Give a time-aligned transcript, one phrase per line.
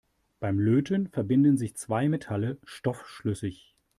[0.39, 3.75] Beim Löten verbinden sich zwei Metalle stoffschlüssig.